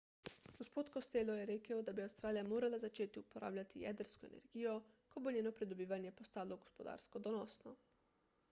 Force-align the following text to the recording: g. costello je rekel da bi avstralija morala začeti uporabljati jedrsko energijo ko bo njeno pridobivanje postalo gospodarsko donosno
g. 0.59 0.83
costello 0.93 1.33
je 1.39 1.43
rekel 1.49 1.83
da 1.89 1.93
bi 1.99 2.03
avstralija 2.05 2.45
morala 2.47 2.79
začeti 2.85 3.21
uporabljati 3.21 3.83
jedrsko 3.83 4.25
energijo 4.31 4.73
ko 5.13 5.23
bo 5.27 5.33
njeno 5.37 5.51
pridobivanje 5.61 6.15
postalo 6.23 6.57
gospodarsko 6.65 7.21
donosno 7.29 7.75